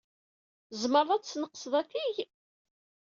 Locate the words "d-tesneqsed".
1.21-1.73